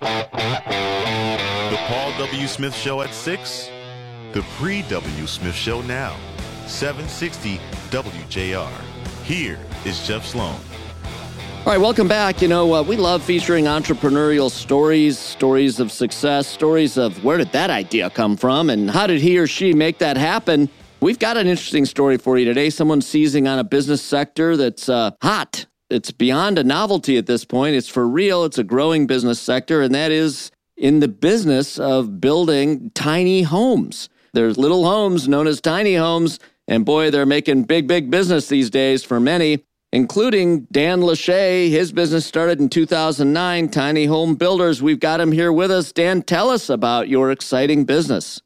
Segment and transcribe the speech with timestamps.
[0.00, 2.46] The Paul W.
[2.46, 3.70] Smith Show at 6.
[4.32, 5.26] The Paul W.
[5.26, 6.16] Smith Show now.
[6.66, 7.58] 760
[7.90, 8.70] WJR.
[9.24, 10.58] Here is Jeff Sloan.
[11.66, 12.40] All right, welcome back.
[12.40, 17.52] You know, uh, we love featuring entrepreneurial stories, stories of success, stories of where did
[17.52, 20.70] that idea come from and how did he or she make that happen.
[21.00, 22.70] We've got an interesting story for you today.
[22.70, 25.66] Someone seizing on a business sector that's uh, hot.
[25.90, 27.74] It's beyond a novelty at this point.
[27.74, 28.44] It's for real.
[28.44, 34.08] It's a growing business sector, and that is in the business of building tiny homes.
[34.32, 38.70] There's little homes known as tiny homes, and boy, they're making big, big business these
[38.70, 41.68] days for many including Dan Louche.
[41.68, 44.82] His business started in 2009, Tiny Home Builders.
[44.82, 45.92] We've got him here with us.
[45.92, 48.40] Dan, tell us about your exciting business.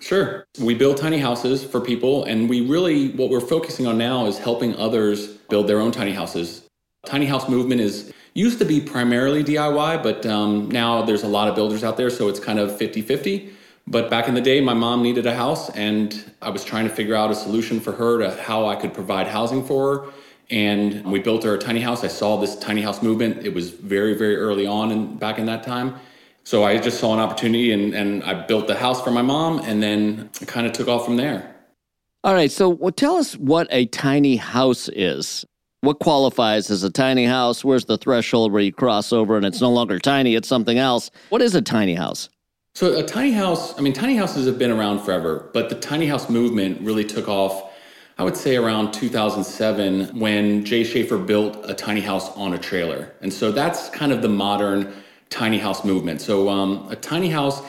[0.00, 0.46] Sure.
[0.60, 4.38] We build tiny houses for people, and we really, what we're focusing on now is
[4.38, 6.65] helping others build their own tiny houses.
[7.06, 11.48] Tiny house movement is used to be primarily DIY, but um, now there's a lot
[11.48, 13.52] of builders out there, so it's kind of 50 50.
[13.88, 16.94] But back in the day, my mom needed a house, and I was trying to
[16.94, 20.12] figure out a solution for her to how I could provide housing for her
[20.50, 22.04] and we built her a tiny house.
[22.04, 23.44] I saw this tiny house movement.
[23.44, 25.96] It was very, very early on and back in that time.
[26.44, 29.58] So I just saw an opportunity and, and I built the house for my mom
[29.60, 31.54] and then kind of took off from there.
[32.22, 32.50] All right.
[32.50, 35.44] So well, tell us what a tiny house is.
[35.86, 37.64] What qualifies as a tiny house?
[37.64, 41.12] Where's the threshold where you cross over and it's no longer tiny, it's something else?
[41.28, 42.28] What is a tiny house?
[42.74, 46.06] So, a tiny house, I mean, tiny houses have been around forever, but the tiny
[46.06, 47.70] house movement really took off
[48.18, 53.12] I would say around 2007 when Jay Shafer built a tiny house on a trailer.
[53.20, 54.92] And so that's kind of the modern
[55.28, 56.20] tiny house movement.
[56.22, 57.62] So um, a tiny house,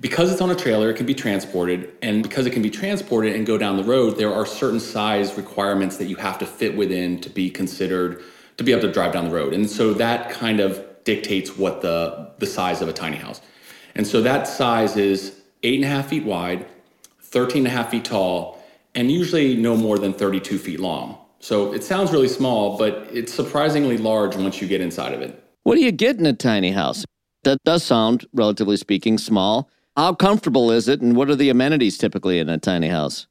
[0.00, 1.92] because it's on a trailer, it can be transported.
[2.00, 5.36] And because it can be transported and go down the road, there are certain size
[5.36, 8.22] requirements that you have to fit within to be considered
[8.56, 9.52] to be able to drive down the road.
[9.52, 13.40] And so that kind of dictates what the, the size of a tiny house.
[13.94, 16.66] And so that size is eight and a half feet wide,
[17.20, 18.62] 13 and a half feet tall,
[18.94, 21.18] and usually no more than 32 feet long.
[21.40, 25.42] So it sounds really small, but it's surprisingly large once you get inside of it.
[25.62, 27.04] What do you get in a tiny house?
[27.44, 29.70] That does sound, relatively speaking, small.
[29.96, 33.26] How comfortable is it, and what are the amenities typically in a tiny house?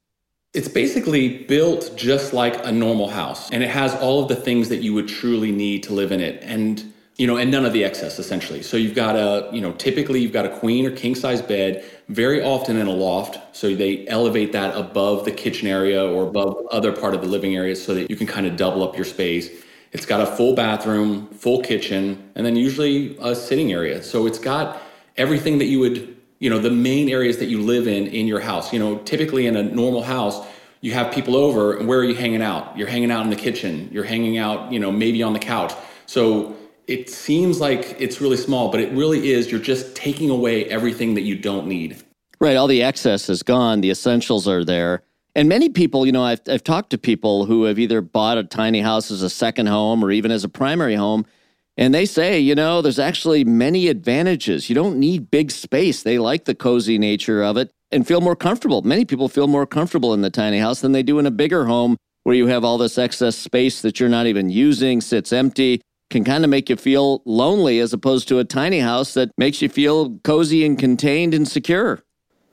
[0.52, 4.68] It's basically built just like a normal house, and it has all of the things
[4.68, 6.42] that you would truly need to live in it.
[6.42, 8.62] And you know, and none of the excess essentially.
[8.62, 11.84] So you've got a, you know, typically you've got a queen or king size bed,
[12.08, 13.38] very often in a loft.
[13.54, 17.54] So they elevate that above the kitchen area or above other part of the living
[17.54, 19.50] area so that you can kind of double up your space.
[19.92, 24.02] It's got a full bathroom, full kitchen, and then usually a sitting area.
[24.02, 24.80] So it's got
[25.18, 28.40] everything that you would, you know, the main areas that you live in in your
[28.40, 28.72] house.
[28.72, 30.44] You know, typically in a normal house,
[30.80, 32.76] you have people over, and where are you hanging out?
[32.76, 33.88] You're hanging out in the kitchen.
[33.92, 35.72] You're hanging out, you know, maybe on the couch.
[36.06, 36.56] So
[36.86, 39.50] it seems like it's really small, but it really is.
[39.50, 42.02] You're just taking away everything that you don't need.
[42.40, 42.56] Right.
[42.56, 43.82] All the excess is gone.
[43.82, 45.02] The essentials are there.
[45.36, 48.44] And many people, you know, I've, I've talked to people who have either bought a
[48.44, 51.26] tiny house as a second home or even as a primary home.
[51.76, 54.68] And they say, you know, there's actually many advantages.
[54.68, 56.02] You don't need big space.
[56.02, 58.82] They like the cozy nature of it and feel more comfortable.
[58.82, 61.64] Many people feel more comfortable in the tiny house than they do in a bigger
[61.64, 65.80] home where you have all this excess space that you're not even using, sits empty
[66.10, 69.62] can kind of make you feel lonely as opposed to a tiny house that makes
[69.62, 72.02] you feel cozy and contained and secure.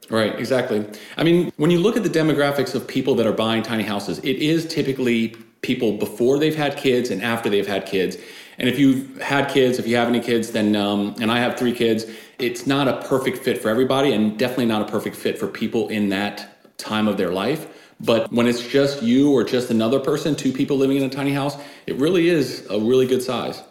[0.09, 0.87] Right, exactly.
[1.17, 4.19] I mean, when you look at the demographics of people that are buying tiny houses,
[4.19, 5.29] it is typically
[5.61, 8.15] people before they've had kids and after they've had kids.
[8.57, 11.57] And if you've had kids, if you have any kids, then, um, and I have
[11.57, 12.05] three kids,
[12.39, 15.89] it's not a perfect fit for everybody and definitely not a perfect fit for people
[15.89, 17.67] in that time of their life.
[17.99, 21.33] But when it's just you or just another person, two people living in a tiny
[21.33, 21.57] house,
[21.87, 23.61] it really is a really good size.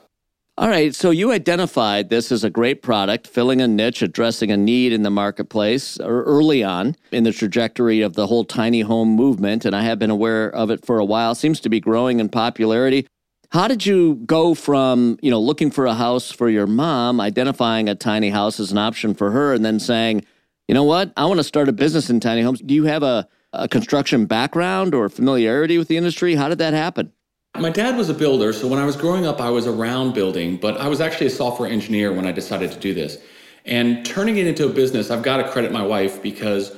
[0.59, 4.57] All right, so you identified this as a great product, filling a niche, addressing a
[4.57, 9.67] need in the marketplace early on in the trajectory of the whole tiny home movement,
[9.67, 11.35] and I have been aware of it for a while.
[11.35, 13.07] Seems to be growing in popularity.
[13.51, 17.89] How did you go from, you know, looking for a house for your mom, identifying
[17.89, 20.25] a tiny house as an option for her, and then saying,
[20.69, 22.61] you know what, I want to start a business in tiny homes?
[22.61, 26.35] Do you have a a construction background or familiarity with the industry?
[26.35, 27.13] How did that happen?
[27.59, 30.59] My dad was a builder, so when I was growing up, I was around building,
[30.59, 33.17] but I was actually a software engineer when I decided to do this.
[33.65, 36.77] And turning it into a business, I've got to credit my wife because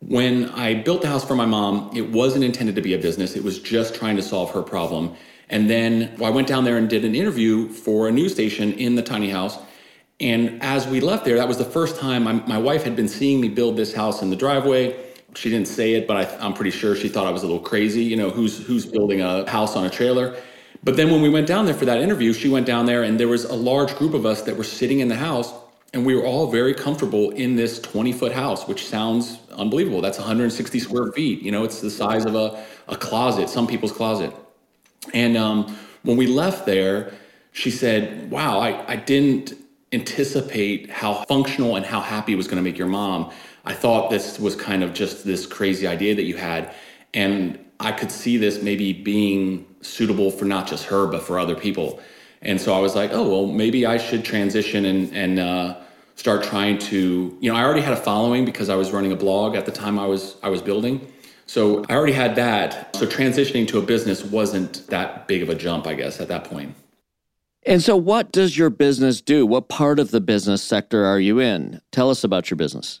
[0.00, 3.36] when I built the house for my mom, it wasn't intended to be a business.
[3.36, 5.14] It was just trying to solve her problem.
[5.48, 8.94] And then I went down there and did an interview for a news station in
[8.94, 9.58] the tiny house.
[10.18, 13.08] And as we left there, that was the first time my, my wife had been
[13.08, 14.96] seeing me build this house in the driveway
[15.36, 17.60] she didn't say it, but I, am pretty sure she thought I was a little
[17.60, 18.02] crazy.
[18.02, 20.36] You know, who's who's building a house on a trailer?
[20.82, 23.18] But then when we went down there for that interview, she went down there, and
[23.18, 25.52] there was a large group of us that were sitting in the house,
[25.92, 30.00] And we were all very comfortable in this 20 foot house, which sounds unbelievable.
[30.00, 31.42] That's 160 square feet.
[31.42, 34.32] You know, it's the size of a, a closet, some people's closet.
[35.14, 37.12] And um, when we left there,
[37.52, 39.54] she said, Wow, I, I didn't
[39.92, 43.30] anticipate how functional and how happy it was going to make your mom.
[43.64, 46.74] I thought this was kind of just this crazy idea that you had.
[47.14, 51.54] And I could see this maybe being suitable for not just her, but for other
[51.54, 52.00] people.
[52.42, 55.76] And so I was like, oh, well, maybe I should transition and, and uh,
[56.14, 59.16] start trying to, you know, I already had a following because I was running a
[59.16, 61.12] blog at the time I was, I was building.
[61.46, 62.94] So I already had that.
[62.96, 66.44] So transitioning to a business wasn't that big of a jump, I guess, at that
[66.44, 66.74] point.
[67.66, 69.44] And so, what does your business do?
[69.44, 71.80] What part of the business sector are you in?
[71.90, 73.00] Tell us about your business.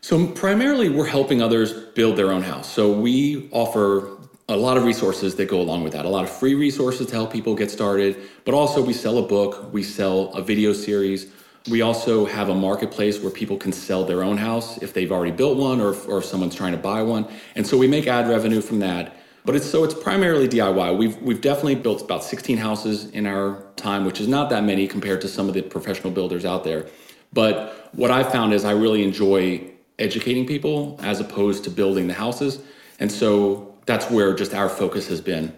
[0.00, 2.68] So, primarily, we're helping others build their own house.
[2.68, 4.18] So, we offer
[4.48, 7.12] a lot of resources that go along with that, a lot of free resources to
[7.14, 11.32] help people get started, but also we sell a book, we sell a video series.
[11.68, 15.32] We also have a marketplace where people can sell their own house if they've already
[15.32, 17.26] built one or if, or if someone's trying to buy one.
[17.54, 19.16] And so we make ad revenue from that.
[19.46, 20.96] But it's so it's primarily DIY.
[20.96, 24.86] We've we've definitely built about 16 houses in our time, which is not that many
[24.86, 26.86] compared to some of the professional builders out there.
[27.32, 32.14] But what I found is I really enjoy educating people as opposed to building the
[32.14, 32.60] houses.
[33.00, 35.52] And so that's where just our focus has been.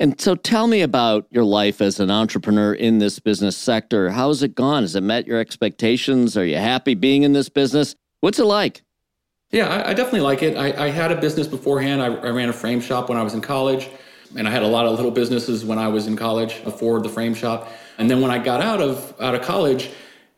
[0.00, 4.10] And so tell me about your life as an entrepreneur in this business sector.
[4.10, 4.82] How has it gone?
[4.82, 6.36] Has it met your expectations?
[6.36, 7.94] Are you happy being in this business?
[8.20, 8.82] What's it like?
[9.52, 10.56] Yeah, I, I definitely like it.
[10.56, 12.02] I, I, had a business beforehand.
[12.02, 13.90] I, I, ran a frame shop when I was in college,
[14.34, 17.10] and I had a lot of little businesses when I was in college before the
[17.10, 17.70] frame shop.
[17.98, 19.90] And then when I got out of out of college,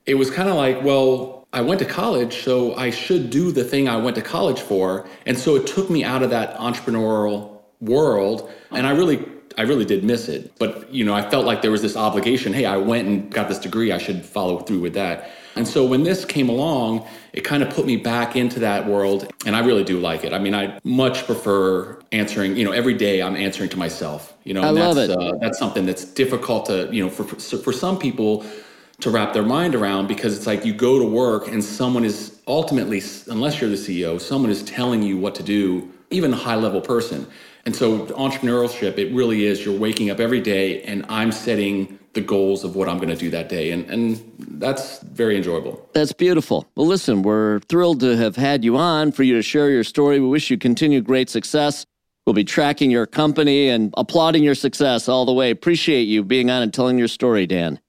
[0.04, 3.62] it was kind of like, well, I went to college, so I should do the
[3.62, 5.06] thing I went to college for.
[5.26, 9.24] And so it took me out of that entrepreneurial world, and I really
[9.56, 10.52] I really did miss it.
[10.58, 12.52] But you know, I felt like there was this obligation.
[12.52, 13.92] Hey, I went and got this degree.
[13.92, 15.30] I should follow through with that.
[15.56, 19.32] And so when this came along, it kind of put me back into that world,
[19.46, 20.32] and I really do like it.
[20.32, 22.56] I mean, I much prefer answering.
[22.56, 24.34] You know, every day I'm answering to myself.
[24.42, 25.18] You know, I love that's, it.
[25.18, 28.44] Uh, that's something that's difficult to you know for for some people
[29.00, 32.40] to wrap their mind around because it's like you go to work and someone is
[32.46, 36.54] ultimately, unless you're the CEO, someone is telling you what to do, even a high
[36.54, 37.26] level person.
[37.66, 42.20] And so entrepreneurship, it really is you're waking up every day and I'm setting the
[42.20, 43.70] goals of what I'm going to do that day.
[43.70, 45.88] And, and that's very enjoyable.
[45.94, 46.68] That's beautiful.
[46.76, 50.20] Well, listen, we're thrilled to have had you on for you to share your story.
[50.20, 51.86] We wish you continued great success.
[52.26, 55.50] We'll be tracking your company and applauding your success all the way.
[55.50, 57.80] Appreciate you being on and telling your story, Dan.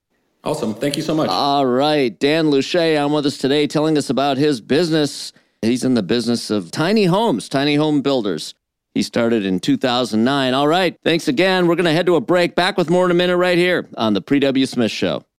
[0.44, 0.74] Awesome.
[0.74, 1.30] Thank you so much.
[1.30, 2.18] All right.
[2.20, 5.34] Dan Louche on with us today telling us about his business.
[5.62, 8.54] He's in the business of tiny homes, tiny home builders.
[8.96, 10.54] He started in 2009.
[10.54, 10.98] All right.
[11.04, 11.68] Thanks again.
[11.68, 12.56] We're going to head to a break.
[12.56, 14.66] Back with more in a minute right here on The Paul W.
[14.66, 15.26] Smith Show.